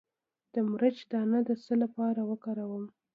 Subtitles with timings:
[0.53, 2.85] د مرچ دانه د څه لپاره وکاروم؟